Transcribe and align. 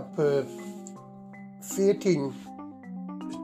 Op 0.00 0.18
uh, 0.18 0.44
14 1.60 2.32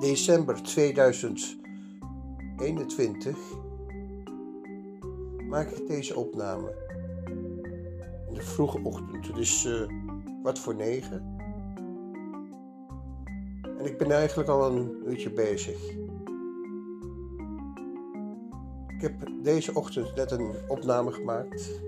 december 0.01 0.63
2021 0.63 3.39
maak 5.49 5.71
ik 5.71 5.87
deze 5.87 6.17
opname. 6.17 6.75
In 8.29 8.35
de 8.35 8.43
vroege 8.43 8.81
ochtend, 8.83 9.39
is 9.39 9.65
uh, 9.65 9.89
kwart 10.41 10.59
voor 10.59 10.75
negen. 10.75 11.37
En 13.79 13.85
ik 13.85 13.99
ben 13.99 14.11
eigenlijk 14.11 14.49
al 14.49 14.71
een 14.71 15.03
uurtje 15.07 15.31
bezig. 15.31 15.91
Ik 18.89 19.01
heb 19.01 19.13
deze 19.43 19.75
ochtend 19.75 20.15
net 20.15 20.31
een 20.31 20.55
opname 20.69 21.13
gemaakt 21.13 21.81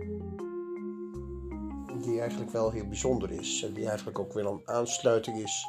die 2.08 2.20
eigenlijk 2.20 2.50
wel 2.50 2.70
heel 2.70 2.88
bijzonder 2.88 3.30
is 3.30 3.62
en 3.62 3.74
die 3.74 3.86
eigenlijk 3.86 4.18
ook 4.18 4.32
weer 4.32 4.46
een 4.46 4.68
aansluiting 4.68 5.42
is 5.42 5.68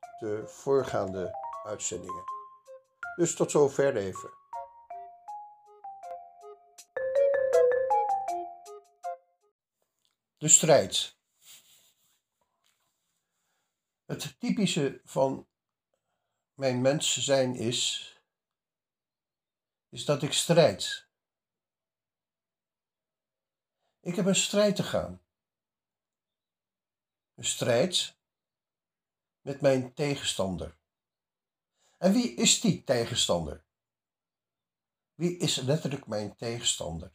op 0.00 0.18
de 0.18 0.42
voorgaande 0.46 1.38
uitzendingen. 1.64 2.24
Dus 3.16 3.34
tot 3.34 3.50
zover 3.50 3.96
even. 3.96 4.30
De 10.36 10.48
strijd. 10.48 11.16
Het 14.04 14.40
typische 14.40 15.00
van 15.04 15.48
mijn 16.54 16.80
mens 16.80 17.24
zijn 17.24 17.54
is, 17.54 18.12
is 19.88 20.04
dat 20.04 20.22
ik 20.22 20.32
strijd. 20.32 21.08
Ik 24.00 24.16
heb 24.16 24.26
een 24.26 24.34
strijd 24.34 24.76
te 24.76 24.82
gaan 24.82 25.21
strijd 27.44 28.18
met 29.40 29.60
mijn 29.60 29.94
tegenstander. 29.94 30.78
En 31.98 32.12
wie 32.12 32.34
is 32.34 32.60
die 32.60 32.84
tegenstander? 32.84 33.64
Wie 35.14 35.36
is 35.36 35.56
letterlijk 35.56 36.06
mijn 36.06 36.36
tegenstander? 36.36 37.12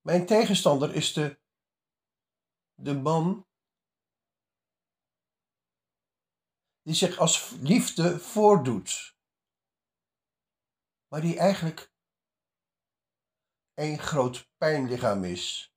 Mijn 0.00 0.26
tegenstander 0.26 0.94
is 0.94 1.12
de, 1.12 1.40
de 2.74 2.94
man 2.94 3.46
die 6.82 6.94
zich 6.94 7.18
als 7.18 7.50
liefde 7.50 8.18
voordoet, 8.18 9.16
maar 11.06 11.20
die 11.20 11.38
eigenlijk 11.38 11.92
een 13.74 13.98
groot 13.98 14.50
pijnlichaam 14.56 15.24
is 15.24 15.71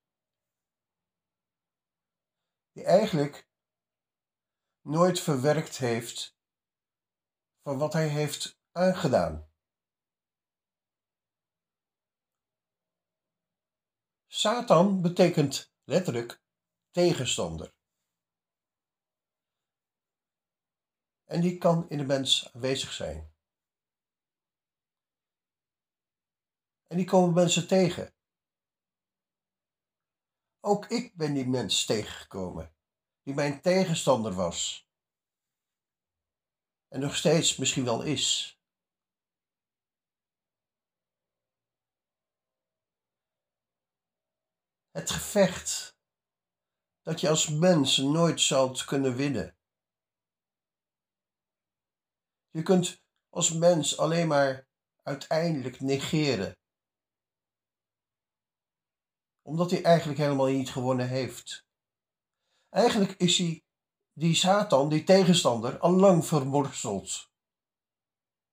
die 2.75 2.83
eigenlijk 2.83 3.49
nooit 4.81 5.19
verwerkt 5.19 5.77
heeft 5.77 6.37
van 7.61 7.77
wat 7.77 7.93
hij 7.93 8.07
heeft 8.07 8.59
aangedaan. 8.71 9.49
Satan 14.27 15.01
betekent 15.01 15.73
letterlijk 15.83 16.43
tegenstander. 16.91 17.73
En 21.23 21.41
die 21.41 21.57
kan 21.57 21.89
in 21.89 21.97
de 21.97 22.05
mens 22.05 22.53
aanwezig 22.53 22.91
zijn. 22.91 23.33
En 26.87 26.97
die 26.97 27.05
komen 27.05 27.33
mensen 27.33 27.67
tegen. 27.67 28.14
Ook 30.67 30.85
ik 30.85 31.15
ben 31.15 31.33
die 31.33 31.47
mens 31.47 31.85
tegengekomen, 31.85 32.75
die 33.23 33.33
mijn 33.33 33.61
tegenstander 33.61 34.33
was. 34.33 34.89
En 36.87 36.99
nog 36.99 37.15
steeds 37.15 37.57
misschien 37.57 37.83
wel 37.83 38.03
is. 38.03 38.59
Het 44.91 45.09
gevecht 45.09 45.97
dat 47.01 47.19
je 47.19 47.29
als 47.29 47.49
mens 47.49 47.97
nooit 47.97 48.41
zult 48.41 48.85
kunnen 48.85 49.15
winnen. 49.15 49.57
Je 52.49 52.63
kunt 52.63 53.03
als 53.29 53.51
mens 53.51 53.97
alleen 53.97 54.27
maar 54.27 54.67
uiteindelijk 55.03 55.79
negeren 55.79 56.57
omdat 59.47 59.71
hij 59.71 59.83
eigenlijk 59.83 60.19
helemaal 60.19 60.45
niet 60.45 60.69
gewonnen 60.69 61.07
heeft. 61.07 61.65
Eigenlijk 62.69 63.11
is 63.11 63.37
hij, 63.37 63.63
die 64.13 64.35
Satan, 64.35 64.89
die 64.89 65.03
tegenstander, 65.03 65.79
al 65.79 65.91
lang 65.91 66.25
vermorseld. 66.25 67.29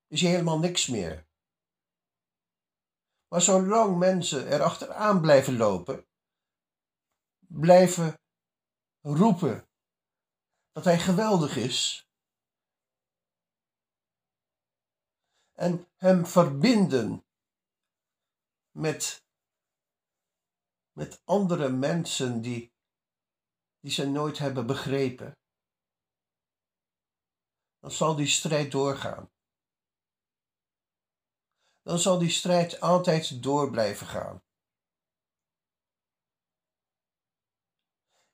Is 0.07 0.21
hij 0.21 0.29
helemaal 0.29 0.59
niks 0.59 0.87
meer. 0.87 1.27
Maar 3.27 3.41
zolang 3.41 3.97
mensen 3.97 4.51
erachteraan 4.51 5.21
blijven 5.21 5.57
lopen, 5.57 6.07
blijven 7.47 8.19
roepen 9.01 9.67
dat 10.71 10.83
hij 10.83 10.99
geweldig 10.99 11.55
is, 11.55 12.07
en 15.53 15.87
hem 15.95 16.25
verbinden 16.25 17.25
met 18.71 19.22
met 20.93 21.21
andere 21.25 21.69
mensen 21.69 22.41
die, 22.41 22.73
die 23.79 23.91
ze 23.91 24.09
nooit 24.09 24.37
hebben 24.37 24.67
begrepen, 24.67 25.37
dan 27.79 27.91
zal 27.91 28.15
die 28.15 28.27
strijd 28.27 28.71
doorgaan. 28.71 29.31
Dan 31.81 31.99
zal 31.99 32.19
die 32.19 32.29
strijd 32.29 32.79
altijd 32.79 33.43
door 33.43 33.69
blijven 33.69 34.07
gaan. 34.07 34.43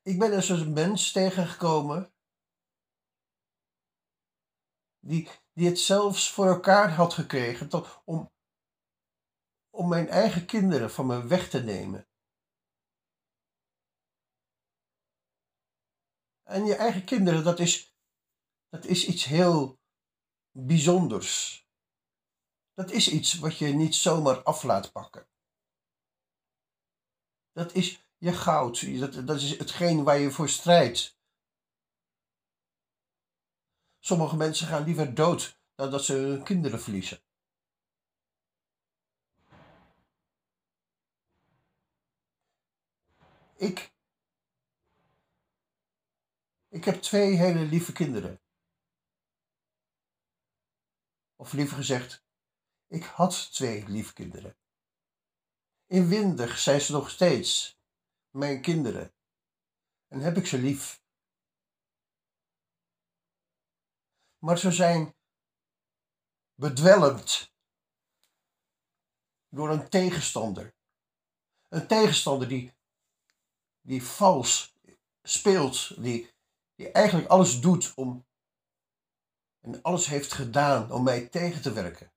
Ik 0.01 0.19
ben 0.19 0.31
dus 0.31 0.49
een 0.49 0.73
mens 0.73 1.11
tegengekomen 1.11 2.13
die, 4.99 5.29
die 5.53 5.67
het 5.67 5.79
zelfs 5.79 6.31
voor 6.31 6.45
elkaar 6.47 6.91
had 6.91 7.13
gekregen 7.13 7.69
tot, 7.69 8.01
om, 8.05 8.31
om 9.69 9.89
mijn 9.89 10.07
eigen 10.07 10.45
kinderen 10.45 10.91
van 10.91 11.05
me 11.05 11.27
weg 11.27 11.49
te 11.49 11.63
nemen. 11.63 12.08
En 16.49 16.65
je 16.65 16.75
eigen 16.75 17.03
kinderen, 17.03 17.43
dat 17.43 17.59
is, 17.59 17.95
dat 18.69 18.85
is 18.85 19.05
iets 19.05 19.25
heel 19.25 19.79
bijzonders. 20.51 21.63
Dat 22.73 22.91
is 22.91 23.11
iets 23.11 23.33
wat 23.33 23.57
je 23.57 23.67
niet 23.67 23.95
zomaar 23.95 24.43
af 24.43 24.63
laat 24.63 24.91
pakken. 24.91 25.27
Dat 27.51 27.73
is 27.73 28.07
je 28.17 28.33
goud. 28.33 28.99
Dat, 28.99 29.27
dat 29.27 29.41
is 29.41 29.57
hetgeen 29.57 30.03
waar 30.03 30.19
je 30.19 30.31
voor 30.31 30.49
strijdt. 30.49 31.17
Sommige 33.99 34.35
mensen 34.35 34.67
gaan 34.67 34.83
liever 34.83 35.15
dood 35.15 35.59
dan 35.75 35.91
dat 35.91 36.03
ze 36.03 36.13
hun 36.13 36.43
kinderen 36.43 36.81
verliezen. 36.81 37.21
Ik 43.55 43.97
ik 46.69 46.83
heb 46.83 47.01
twee 47.01 47.35
hele 47.35 47.65
lieve 47.65 47.91
kinderen. 47.91 48.41
Of 51.35 51.53
liever 51.53 51.75
gezegd, 51.75 52.23
ik 52.87 53.03
had 53.03 53.53
twee 53.53 53.87
lieve 53.87 54.13
kinderen. 54.13 54.57
Inwendig 55.85 56.59
zijn 56.59 56.81
ze 56.81 56.91
nog 56.91 57.09
steeds 57.09 57.79
mijn 58.29 58.61
kinderen 58.61 59.13
en 60.07 60.19
heb 60.19 60.37
ik 60.37 60.45
ze 60.45 60.57
lief. 60.57 61.03
Maar 64.37 64.57
ze 64.57 64.71
zijn 64.71 65.15
bedwelmd 66.53 67.53
door 69.49 69.69
een 69.69 69.89
tegenstander. 69.89 70.75
Een 71.67 71.87
tegenstander 71.87 72.47
die, 72.47 72.73
die 73.81 74.03
vals 74.03 74.75
speelt, 75.21 76.01
die 76.01 76.37
die 76.79 76.91
eigenlijk 76.91 77.27
alles 77.27 77.61
doet 77.61 77.93
om 77.95 78.27
en 79.59 79.81
alles 79.81 80.05
heeft 80.05 80.33
gedaan 80.33 80.91
om 80.91 81.03
mij 81.03 81.27
tegen 81.27 81.61
te 81.61 81.73
werken. 81.73 82.13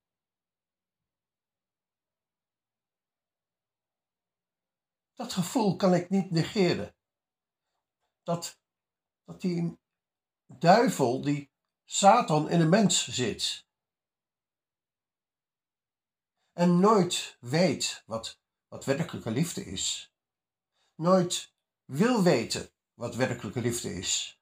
Dat 5.14 5.32
gevoel 5.32 5.76
kan 5.76 5.94
ik 5.94 6.10
niet 6.10 6.30
negeren. 6.30 6.96
Dat, 8.22 8.60
dat 9.24 9.40
die 9.40 9.78
duivel, 10.46 11.22
die 11.22 11.50
Satan 11.84 12.50
in 12.50 12.58
de 12.58 12.66
mens 12.66 13.08
zit. 13.08 13.66
En 16.52 16.80
nooit 16.80 17.36
weet 17.40 18.02
wat, 18.06 18.40
wat 18.68 18.84
werkelijke 18.84 19.30
liefde 19.30 19.64
is. 19.64 20.14
Nooit 20.94 21.54
wil 21.84 22.22
weten 22.22 22.70
wat 22.94 23.14
werkelijke 23.14 23.60
liefde 23.60 23.94
is. 23.94 24.41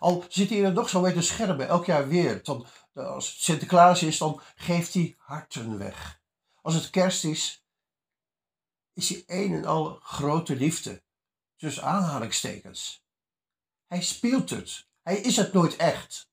Al 0.00 0.24
zit 0.28 0.50
hij 0.50 0.64
er 0.64 0.72
nog 0.72 0.88
zo 0.88 1.00
mee 1.00 1.12
te 1.12 1.22
schermen, 1.22 1.68
elk 1.68 1.84
jaar 1.86 2.08
weer. 2.08 2.44
Dan, 2.44 2.66
als 2.94 3.28
het 3.28 3.40
Sinterklaas 3.40 4.02
is, 4.02 4.18
dan 4.18 4.40
geeft 4.54 4.94
hij 4.94 5.14
harten 5.18 5.78
weg. 5.78 6.20
Als 6.62 6.74
het 6.74 6.90
kerst 6.90 7.24
is, 7.24 7.64
is 8.92 9.08
hij 9.08 9.22
een 9.26 9.54
en 9.54 9.64
al 9.64 10.00
grote 10.02 10.56
liefde. 10.56 11.02
Dus 11.56 11.80
aanhalingstekens. 11.80 13.04
Hij 13.86 14.02
speelt 14.02 14.50
het. 14.50 14.86
Hij 15.02 15.16
is 15.16 15.36
het 15.36 15.52
nooit 15.52 15.76
echt. 15.76 16.30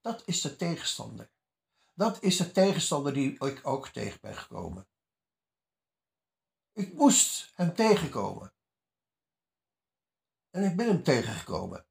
Dat 0.00 0.22
is 0.24 0.40
de 0.40 0.56
tegenstander. 0.56 1.30
Dat 1.94 2.22
is 2.22 2.36
de 2.36 2.52
tegenstander 2.52 3.12
die 3.12 3.32
ik 3.32 3.66
ook 3.66 3.88
tegen 3.88 4.20
ben 4.20 4.36
gekomen. 4.36 4.88
Ik 6.72 6.94
moest 6.94 7.52
hem 7.54 7.74
tegenkomen. 7.74 8.52
En 10.58 10.64
ik 10.64 10.76
ben 10.76 10.86
hem 10.86 11.02
tegengekomen. 11.02 11.86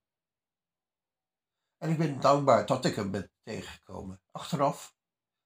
En 1.77 1.89
ik 1.89 1.97
ben 1.97 2.21
dankbaar 2.21 2.65
dat 2.65 2.85
ik 2.85 2.95
hem 2.95 3.11
ben 3.11 3.31
tegengekomen. 3.43 4.21
Achteraf 4.31 4.95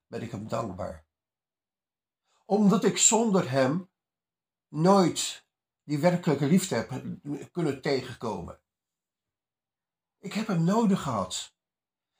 ben 0.07 0.21
ik 0.21 0.31
hem 0.31 0.47
dankbaar. 0.47 1.05
Omdat 2.45 2.83
ik 2.83 2.97
zonder 2.97 3.51
hem 3.51 3.91
nooit 4.67 5.47
die 5.83 5.99
werkelijke 5.99 6.45
liefde 6.45 6.75
heb 6.75 6.89
kunnen 7.51 7.81
tegenkomen. 7.81 8.61
Ik 10.19 10.33
heb 10.33 10.47
hem 10.47 10.63
nodig 10.63 11.01
gehad. 11.01 11.55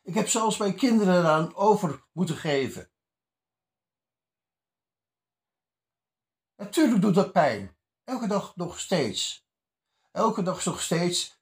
Ik 0.02 0.14
heb 0.14 0.28
zelfs 0.28 0.58
mijn 0.58 0.76
kinderen 0.76 1.20
eraan 1.20 1.56
over 1.56 2.08
moeten 2.12 2.36
geven. 2.38 2.92
Natuurlijk 6.56 7.02
doet 7.02 7.16
dat 7.16 7.32
pijn. 7.32 7.78
Elke 8.04 8.28
dag 8.28 8.56
nog 8.56 8.80
steeds. 8.80 9.50
Elke 10.12 10.44
dag 10.44 10.66
nog 10.66 10.82
steeds 10.82 11.40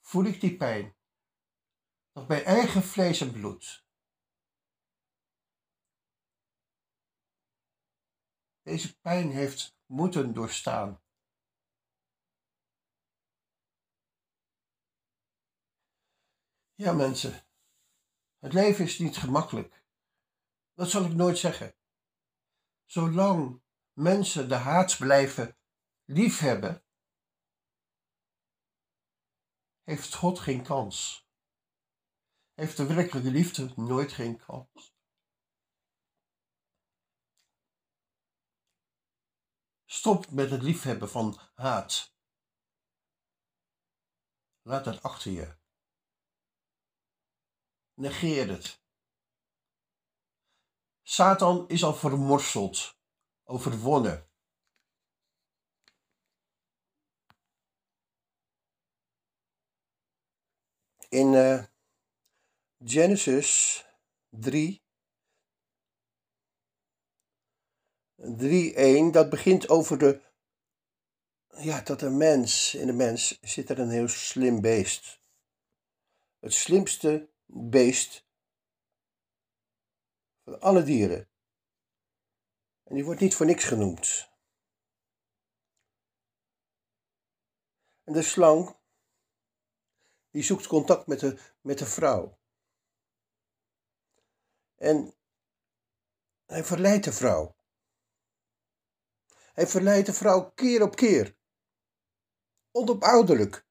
voel 0.00 0.24
ik 0.24 0.40
die 0.40 0.56
pijn. 0.56 0.96
Nog 2.12 2.26
bij 2.26 2.44
eigen 2.44 2.82
vlees 2.82 3.20
en 3.20 3.32
bloed. 3.32 3.86
Deze 8.62 9.00
pijn 9.00 9.30
heeft 9.30 9.76
moeten 9.86 10.34
doorstaan. 10.34 11.02
Ja, 16.74 16.92
mensen, 16.92 17.46
het 18.38 18.52
leven 18.52 18.84
is 18.84 18.98
niet 18.98 19.16
gemakkelijk. 19.16 19.84
Dat 20.74 20.90
zal 20.90 21.04
ik 21.04 21.12
nooit 21.12 21.38
zeggen. 21.38 21.74
Zolang 22.84 23.62
mensen 23.92 24.48
de 24.48 24.54
haat 24.54 24.96
blijven 24.98 25.58
liefhebben, 26.04 26.81
heeft 29.82 30.14
God 30.14 30.38
geen 30.38 30.62
kans. 30.62 31.26
Heeft 32.52 32.76
de 32.76 32.86
werkelijke 32.86 33.30
liefde 33.30 33.72
nooit 33.76 34.12
geen 34.12 34.38
kans. 34.38 34.94
Stop 39.84 40.30
met 40.30 40.50
het 40.50 40.62
liefhebben 40.62 41.10
van 41.10 41.38
haat. 41.54 42.14
Laat 44.62 44.84
het 44.84 45.02
achter 45.02 45.30
je. 45.30 45.56
Negeer 47.94 48.48
het. 48.48 48.82
Satan 51.02 51.68
is 51.68 51.84
al 51.84 51.94
vermorseld, 51.94 52.98
overwonnen. 53.44 54.31
In 61.12 61.32
uh, 61.32 61.64
Genesis 62.84 63.84
3, 64.28 64.82
3, 68.16 69.10
dat 69.10 69.30
begint 69.30 69.68
over 69.68 69.98
de, 69.98 70.22
ja, 71.56 71.80
dat 71.80 72.00
de 72.00 72.10
mens, 72.10 72.74
in 72.74 72.86
de 72.86 72.92
mens 72.92 73.38
zit 73.40 73.70
er 73.70 73.78
een 73.78 73.90
heel 73.90 74.08
slim 74.08 74.60
beest. 74.60 75.20
Het 76.38 76.52
slimste 76.52 77.30
beest 77.46 78.26
van 80.44 80.60
alle 80.60 80.82
dieren. 80.82 81.28
En 82.82 82.94
die 82.94 83.04
wordt 83.04 83.20
niet 83.20 83.34
voor 83.34 83.46
niks 83.46 83.64
genoemd. 83.64 84.30
En 88.04 88.12
de 88.12 88.22
slang, 88.22 88.80
die 90.32 90.42
zoekt 90.42 90.66
contact 90.66 91.06
met 91.06 91.20
de, 91.20 91.38
met 91.60 91.78
de 91.78 91.86
vrouw. 91.86 92.38
En 94.74 95.14
hij 96.46 96.64
verleidt 96.64 97.04
de 97.04 97.12
vrouw. 97.12 97.56
Hij 99.52 99.66
verleidt 99.66 100.06
de 100.06 100.12
vrouw 100.12 100.50
keer 100.50 100.82
op 100.82 100.96
keer. 100.96 101.36
Onophoudelijk. 102.70 103.66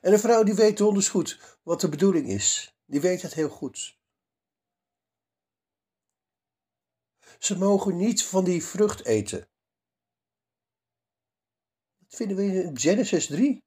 En 0.00 0.12
een 0.12 0.18
vrouw 0.18 0.42
die 0.42 0.54
weet 0.54 0.76
donders 0.76 1.08
goed 1.08 1.58
wat 1.62 1.80
de 1.80 1.88
bedoeling 1.88 2.28
is. 2.28 2.76
Die 2.84 3.00
weet 3.00 3.22
het 3.22 3.34
heel 3.34 3.48
goed. 3.48 3.98
Ze 7.38 7.58
mogen 7.58 7.96
niet 7.96 8.24
van 8.24 8.44
die 8.44 8.64
vrucht 8.64 9.04
eten. 9.04 9.48
Vinden 12.16 12.36
we 12.36 12.42
in 12.42 12.78
Genesis 12.78 13.26
3. 13.26 13.64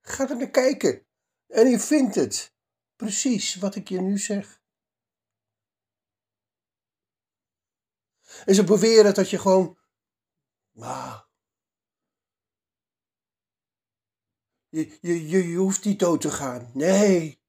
Ga 0.00 0.28
er 0.28 0.36
naar 0.36 0.50
kijken. 0.50 1.06
En 1.46 1.68
je 1.68 1.78
vindt 1.78 2.14
het. 2.14 2.52
Precies 2.96 3.54
wat 3.54 3.74
ik 3.74 3.88
je 3.88 4.00
nu 4.00 4.18
zeg. 4.18 4.60
En 8.44 8.54
ze 8.54 8.64
beweren 8.64 9.14
dat 9.14 9.30
je 9.30 9.38
gewoon. 9.38 9.78
Maar. 10.70 11.26
Je, 14.68 14.98
je, 15.00 15.28
je, 15.28 15.48
je 15.48 15.56
hoeft 15.56 15.84
niet 15.84 15.98
dood 15.98 16.20
te 16.20 16.30
gaan. 16.30 16.70
Nee, 16.74 17.40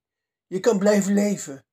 je 0.48 0.60
kan 0.60 0.80
blijven 0.80 1.14
leven. 1.14 1.66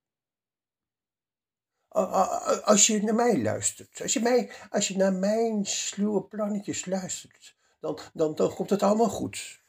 Als 2.65 2.87
je 2.87 3.03
naar 3.03 3.15
mij 3.15 3.43
luistert, 3.43 4.01
als 4.01 4.13
je, 4.13 4.21
mij, 4.21 4.53
als 4.71 4.89
je 4.89 4.97
naar 4.97 5.13
mijn 5.13 5.67
sluwe 5.67 6.25
plannetjes 6.25 6.85
luistert, 6.85 7.59
dan, 7.81 7.99
dan, 8.13 8.35
dan 8.35 8.55
komt 8.55 8.71
het 8.71 8.83
allemaal 8.83 9.09
goed. 9.09 9.65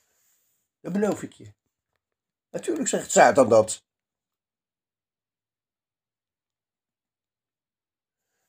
Dat 0.79 0.93
beloof 0.93 1.21
ik 1.21 1.33
je. 1.33 1.53
Natuurlijk 2.49 2.87
zegt 2.87 3.11
Satan 3.11 3.49
dat. 3.49 3.85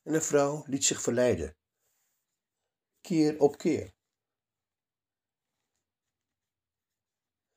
En 0.03 0.13
de 0.13 0.21
vrouw 0.21 0.63
liet 0.67 0.85
zich 0.85 1.03
verleiden. 1.03 1.57
Keer 3.01 3.41
op 3.41 3.59
keer. 3.59 3.95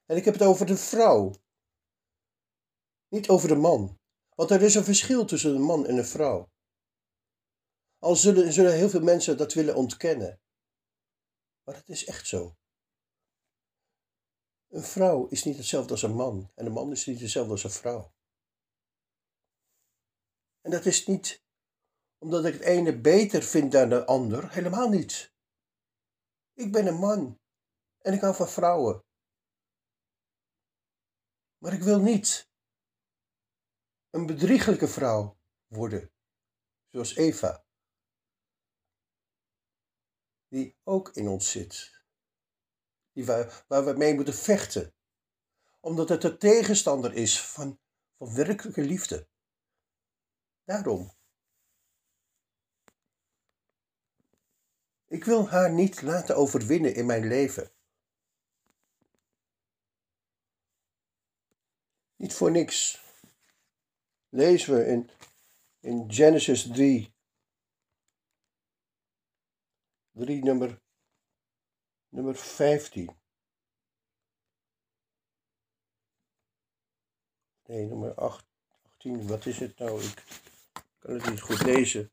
En 0.05 0.17
ik 0.17 0.25
heb 0.25 0.33
het 0.33 0.43
over 0.43 0.65
de 0.65 0.77
vrouw. 0.77 1.33
Niet 3.07 3.29
over 3.29 3.47
de 3.47 3.55
man. 3.55 3.99
Want 4.35 4.51
er 4.51 4.61
is 4.61 4.75
een 4.75 4.83
verschil 4.83 5.25
tussen 5.25 5.55
een 5.55 5.61
man 5.61 5.85
en 5.85 5.97
een 5.97 6.05
vrouw. 6.05 6.51
Al 7.99 8.15
zullen, 8.15 8.53
zullen 8.53 8.73
heel 8.73 8.89
veel 8.89 9.01
mensen 9.01 9.37
dat 9.37 9.53
willen 9.53 9.75
ontkennen. 9.75 10.39
Maar 11.65 11.75
het 11.75 11.89
is 11.89 12.05
echt 12.05 12.27
zo. 12.27 12.57
Een 14.67 14.83
vrouw 14.83 15.27
is 15.27 15.43
niet 15.43 15.57
hetzelfde 15.57 15.91
als 15.91 16.01
een 16.01 16.15
man. 16.15 16.51
En 16.55 16.65
een 16.65 16.71
man 16.71 16.91
is 16.91 17.05
niet 17.05 17.19
hetzelfde 17.19 17.51
als 17.51 17.63
een 17.63 17.69
vrouw. 17.69 18.13
En 20.61 20.71
dat 20.71 20.85
is 20.85 21.05
niet 21.05 21.43
omdat 22.17 22.45
ik 22.45 22.53
het 22.53 22.61
ene 22.61 23.01
beter 23.01 23.43
vind 23.43 23.71
dan 23.71 23.89
de 23.89 24.05
ander. 24.05 24.51
Helemaal 24.51 24.89
niet. 24.89 25.33
Ik 26.53 26.71
ben 26.71 26.87
een 26.87 26.99
man. 26.99 27.39
En 27.97 28.13
ik 28.13 28.21
hou 28.21 28.35
van 28.35 28.47
vrouwen. 28.47 29.03
Maar 31.57 31.73
ik 31.73 31.81
wil 31.81 31.99
niet 31.99 32.49
een 34.09 34.25
bedrieglijke 34.25 34.87
vrouw 34.87 35.37
worden, 35.67 36.11
zoals 36.89 37.15
Eva, 37.15 37.64
die 40.47 40.75
ook 40.83 41.09
in 41.09 41.27
ons 41.27 41.51
zit, 41.51 42.01
die 43.11 43.25
waar, 43.25 43.65
waar 43.67 43.85
we 43.85 43.93
mee 43.93 44.13
moeten 44.13 44.33
vechten, 44.33 44.93
omdat 45.79 46.09
het 46.09 46.21
de 46.21 46.37
tegenstander 46.37 47.13
is 47.13 47.41
van, 47.41 47.79
van 48.17 48.35
werkelijke 48.35 48.81
liefde. 48.81 49.27
Daarom. 50.63 51.13
Ik 55.07 55.23
wil 55.23 55.49
haar 55.49 55.71
niet 55.71 56.01
laten 56.01 56.35
overwinnen 56.35 56.95
in 56.95 57.05
mijn 57.05 57.27
leven. 57.27 57.71
Niet 62.15 62.33
voor 62.33 62.51
niks 62.51 63.03
lezen 64.29 64.75
we 64.75 64.85
in, 64.85 65.09
in 65.79 66.13
Genesis 66.13 66.67
3 66.67 67.14
3, 70.15 70.43
nummer, 70.43 70.81
nummer 72.09 72.35
15. 72.35 73.09
Nee, 77.65 77.85
nummer 77.85 78.13
8, 78.15 78.45
18. 78.83 79.27
Wat 79.27 79.45
is 79.45 79.59
het 79.59 79.77
nou? 79.77 80.03
Ik 80.03 80.23
kan 80.99 81.13
het 81.13 81.29
niet 81.29 81.41
goed 81.41 81.63
lezen. 81.63 82.11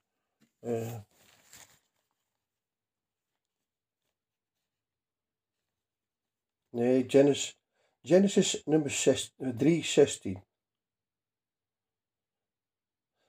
Uh, 0.61 1.00
nee, 6.71 7.04
Genesis, 7.09 7.59
Genesis 8.02 8.64
nummer 8.64 8.90
6, 8.90 9.35
3, 9.37 9.85
16. 9.85 10.44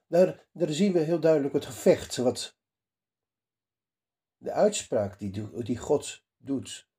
Daar, 0.08 0.46
daar 0.52 0.70
zien 0.70 0.94
we 0.94 1.00
heel 1.00 1.20
duidelijk 1.20 1.54
het 1.54 1.66
gevecht, 1.66 2.18
wat 2.18 2.56
de 4.44 4.52
uitspraak 4.52 5.20
die, 5.20 5.64
die 5.64 5.78
God 5.78 6.24
doet, 6.38 6.90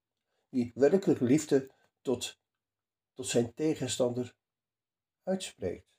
die 0.49 0.73
werkelijke 0.75 1.25
liefde 1.25 1.71
tot, 2.01 2.41
tot 3.13 3.27
zijn 3.27 3.55
tegenstander 3.55 4.37
uitspreekt. 5.23 5.93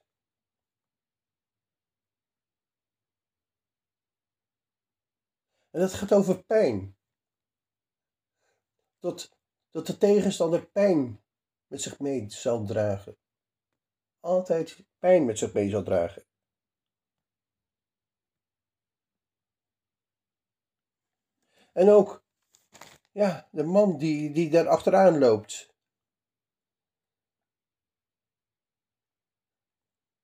En 5.70 5.82
dat 5.82 5.94
gaat 5.94 6.14
over 6.14 6.44
pijn. 6.44 6.98
Dat, 9.00 9.38
dat 9.70 9.88
de 9.88 9.98
tegenstander 9.98 10.68
pijn 10.68 11.24
met 11.68 11.82
zich 11.82 12.00
mee 12.00 12.30
zal 12.30 12.66
dragen. 12.66 13.18
Altijd 14.20 14.86
pijn 14.98 15.26
met 15.26 15.38
zich 15.38 15.54
mee 15.54 15.70
zal 15.70 15.84
dragen. 15.84 16.26
En 21.76 21.90
ook, 21.90 22.24
ja, 23.12 23.48
de 23.52 23.64
man 23.64 23.98
die, 23.98 24.32
die 24.32 24.50
daar 24.50 24.68
achteraan 24.68 25.18
loopt. 25.18 25.74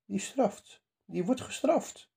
Die 0.04 0.18
straft. 0.18 0.82
Die 1.04 1.24
wordt 1.24 1.40
gestraft. 1.40 2.10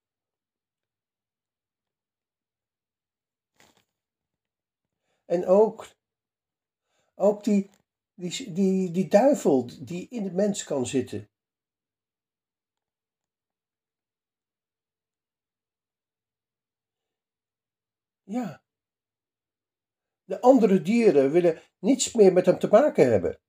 En 5.26 5.46
ook, 5.46 5.88
ook 7.16 7.44
die, 7.44 7.70
die, 8.14 8.54
die, 8.54 8.92
die 8.92 9.08
duivel 9.08 9.86
die 9.86 10.08
in 10.10 10.24
de 10.24 10.32
mens 10.32 10.64
kan 10.64 10.86
zitten. 10.86 11.30
Ja. 18.24 18.65
De 20.26 20.42
andere 20.42 20.82
dieren 20.82 21.32
willen 21.32 21.62
niets 21.80 22.14
meer 22.14 22.34
met 22.34 22.46
hem 22.46 22.60
te 22.60 22.68
maken 22.68 23.12
hebben. 23.12 23.40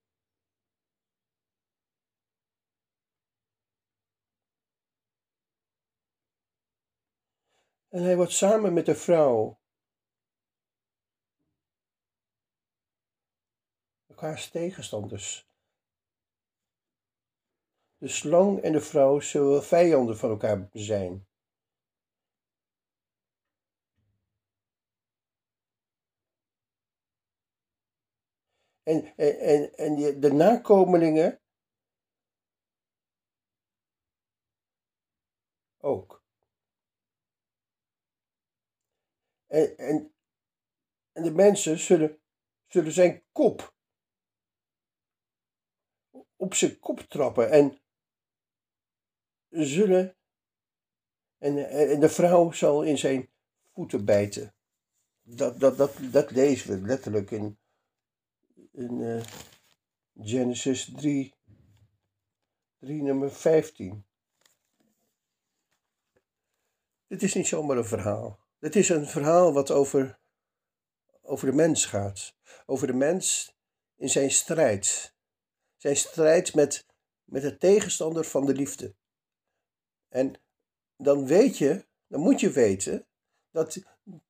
En 7.88 8.02
hij 8.02 8.16
wordt 8.16 8.33
samen 8.33 8.73
met 8.73 8.87
de 8.87 8.95
vrouw 8.95 9.61
elkaars 14.06 14.50
tegenstanders. 14.50 15.49
De 17.97 18.09
slang 18.09 18.62
en 18.62 18.73
de 18.73 18.80
vrouw 18.80 19.21
zullen 19.21 19.64
vijanden 19.64 20.16
van 20.16 20.30
elkaar 20.30 20.68
zijn. 20.73 21.26
En, 28.87 29.16
en, 29.16 29.38
en, 29.40 29.73
en 29.75 30.21
de 30.21 30.33
nakomelingen 30.33 31.40
ook. 35.76 36.25
En, 39.47 39.76
en, 39.76 40.14
en 41.12 41.23
de 41.23 41.31
mensen 41.31 41.78
zullen, 41.78 42.21
zullen 42.66 42.93
zijn 42.93 43.25
kop 43.33 43.75
op 46.37 46.55
zijn 46.55 46.78
kop 46.78 47.00
trappen 47.00 47.50
en 47.50 47.81
zullen. 49.49 50.16
En, 51.38 51.69
en 51.71 52.00
de 52.00 52.09
vrouw 52.09 52.50
zal 52.50 52.83
in 52.83 52.99
zijn 52.99 53.31
voeten 53.73 54.05
bijten. 54.05 54.55
Dat, 55.23 55.61
dat, 55.61 55.76
dat, 55.76 55.99
dat 56.12 56.31
lezen 56.31 56.71
we 56.71 56.87
letterlijk 56.87 57.31
in, 57.31 57.59
in 58.73 59.01
uh, 59.01 59.25
Genesis 60.15 60.91
3, 60.97 61.35
3, 62.79 63.03
nummer 63.03 63.33
15. 63.33 64.05
Dit 67.07 67.23
is 67.23 67.35
niet 67.35 67.47
zomaar 67.47 67.77
een 67.77 67.85
verhaal. 67.85 68.39
Het 68.59 68.77
is 68.77 68.89
een 68.89 69.07
verhaal 69.07 69.53
wat 69.53 69.71
over, 69.71 70.19
over 71.23 71.47
de 71.47 71.57
mens 71.57 71.87
gaat. 71.87 72.35
Over 72.67 72.87
de 72.87 72.93
mens 72.93 73.55
in 73.97 74.09
zijn 74.09 74.31
strijd. 74.31 75.15
Zijn 75.77 75.97
strijd 75.97 76.55
met, 76.55 76.87
met 77.25 77.43
de 77.43 77.57
tegenstander 77.57 78.25
van 78.25 78.47
de 78.47 78.55
liefde. 78.55 78.95
En 80.09 80.41
dan 80.97 81.27
weet 81.27 81.59
je, 81.59 81.87
dan 82.07 82.21
moet 82.21 82.41
je 82.41 82.51
weten, 82.51 83.07
dat 83.51 83.73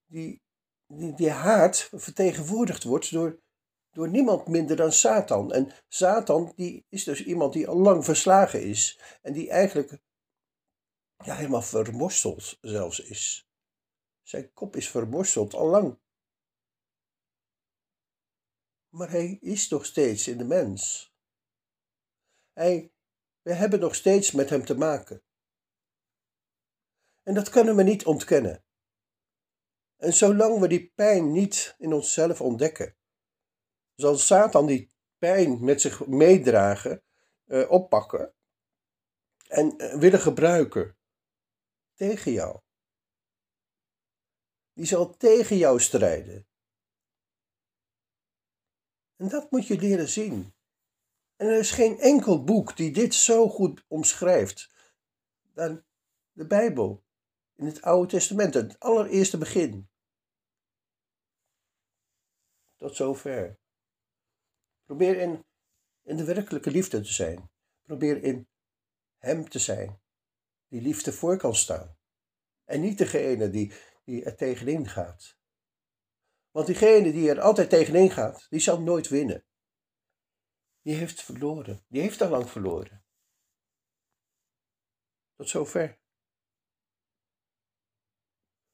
die, 0.07 0.43
die, 0.87 1.15
die 1.15 1.31
haat 1.31 1.89
vertegenwoordigd 1.93 2.83
wordt 2.83 3.11
door, 3.11 3.41
door 3.97 4.09
niemand 4.09 4.47
minder 4.47 4.77
dan 4.77 4.93
Satan. 4.93 5.53
En 5.53 5.73
Satan 5.89 6.53
die 6.57 6.87
is 6.89 7.05
dus 7.05 7.25
iemand 7.25 7.53
die 7.53 7.69
al 7.69 7.77
lang 7.77 8.05
verslagen 8.05 8.63
is. 8.63 9.01
En 9.23 9.33
die 9.33 9.51
eigenlijk 9.51 9.99
ja, 11.25 11.35
helemaal 11.35 11.63
vermorsteld 11.63 12.59
zelfs 12.61 13.01
is. 13.01 13.49
Zijn 14.23 14.53
kop 14.53 14.77
is 14.77 14.91
vermorsteld 14.91 15.55
al 15.55 15.67
lang. 15.67 15.99
Maar 18.89 19.11
hij 19.11 19.39
is 19.41 19.69
nog 19.69 19.85
steeds 19.85 20.29
in 20.29 20.39
de 20.39 20.45
mens. 20.45 21.13
Hij, 22.53 22.93
we 23.43 23.53
hebben 23.53 23.81
nog 23.81 23.95
steeds 23.95 24.33
met 24.33 24.51
hem 24.51 24.65
te 24.65 24.77
maken. 24.77 25.23
En 27.23 27.35
dat 27.35 27.49
kunnen 27.49 27.77
we 27.77 27.83
niet 27.83 28.05
ontkennen. 28.05 28.65
En 29.97 30.13
zolang 30.13 30.61
we 30.61 30.69
die 30.69 30.93
pijn 30.95 31.33
niet 31.33 31.75
in 31.79 31.93
onszelf 31.93 32.41
ontdekken, 32.41 32.97
zal 33.97 34.17
Satan 34.17 34.67
die 34.67 34.93
pijn 35.19 35.65
met 35.65 35.81
zich 35.81 36.07
meedragen, 36.07 37.03
uh, 37.47 37.71
oppakken 37.71 38.35
en 39.49 39.83
uh, 39.83 39.95
willen 39.95 40.21
gebruiken 40.21 40.97
tegen 41.95 42.33
jou. 42.33 42.61
Die 44.73 44.87
zal 44.87 45.17
tegen 45.17 45.57
jou 45.57 45.81
strijden. 45.81 46.47
En 49.17 49.29
dat 49.29 49.51
moet 49.51 49.67
je 49.67 49.79
leren 49.79 50.09
zien. 50.09 50.55
En 51.37 51.47
er 51.47 51.59
is 51.59 51.71
geen 51.71 51.99
enkel 51.99 52.45
boek 52.45 52.77
die 52.77 52.93
dit 52.93 53.15
zo 53.15 53.49
goed 53.49 53.85
omschrijft 53.89 54.71
dan 55.41 55.85
de 56.33 56.47
Bijbel 56.47 57.05
in 57.55 57.67
het 57.67 57.83
Oude 57.83 58.09
Testament, 58.09 58.55
het 58.55 58.79
allereerste 58.79 59.39
begin. 59.39 59.89
Tot 62.77 62.97
zover. 62.97 63.59
Probeer 64.87 65.19
in, 65.21 65.45
in 66.03 66.17
de 66.17 66.25
werkelijke 66.25 66.71
liefde 66.71 67.01
te 67.01 67.13
zijn. 67.13 67.51
Probeer 67.83 68.23
in 68.23 68.49
Hem 69.17 69.49
te 69.49 69.59
zijn, 69.59 70.01
die 70.69 70.81
liefde 70.81 71.13
voor 71.13 71.37
kan 71.37 71.55
staan. 71.55 71.97
En 72.65 72.81
niet 72.81 72.99
degene 72.99 73.51
die, 73.51 73.73
die 74.05 74.25
er 74.25 74.37
tegenin 74.37 74.89
gaat. 74.89 75.39
Want 76.51 76.67
diegene 76.67 77.13
die 77.13 77.31
er 77.31 77.41
altijd 77.41 77.71
tegenin 77.71 78.11
gaat, 78.11 78.47
die 78.51 78.61
zal 78.61 78.81
nooit 78.81 79.09
winnen. 79.09 79.45
Die 80.83 80.95
heeft 80.95 81.23
verloren. 81.23 81.85
Die 81.89 82.03
heeft 82.03 82.21
al 82.21 82.29
lang 82.29 82.51
verloren. 82.51 83.05
Tot 85.35 85.49
zover. 85.49 85.99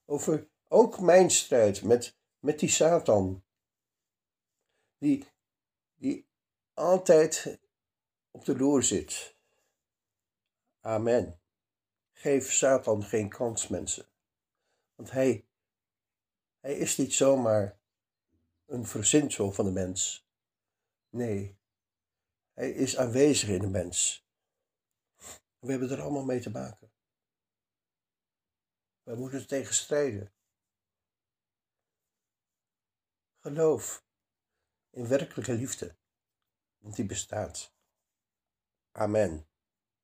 Over 0.04 0.50
ook 0.68 1.00
mijn 1.00 1.30
strijd 1.30 1.82
met, 1.82 2.18
met 2.38 2.58
die 2.58 2.68
Satan. 2.68 3.44
Die, 4.98 5.31
die 6.02 6.28
altijd 6.74 7.58
op 8.30 8.44
de 8.44 8.56
loer 8.56 8.82
zit. 8.82 9.36
Amen. 10.80 11.40
Geef 12.12 12.52
Satan 12.52 13.04
geen 13.04 13.28
kans, 13.28 13.68
mensen. 13.68 14.06
Want 14.94 15.10
hij, 15.10 15.46
hij 16.60 16.76
is 16.76 16.96
niet 16.96 17.14
zomaar 17.14 17.78
een 18.66 18.86
verzinsel 18.86 19.52
van 19.52 19.64
de 19.64 19.70
mens. 19.70 20.26
Nee, 21.08 21.58
hij 22.52 22.70
is 22.70 22.96
aanwezig 22.96 23.48
in 23.48 23.60
de 23.60 23.70
mens. 23.70 24.26
We 25.58 25.70
hebben 25.70 25.90
er 25.90 26.00
allemaal 26.00 26.24
mee 26.24 26.40
te 26.40 26.50
maken. 26.50 26.92
Wij 29.02 29.14
moeten 29.16 29.46
tegen 29.46 29.74
strijden. 29.74 30.32
Geloof 33.40 34.04
in 34.92 35.08
werkelijke 35.08 35.52
liefde, 35.52 35.96
want 36.78 36.96
die 36.96 37.06
bestaat. 37.06 37.74
Amen. 38.92 39.46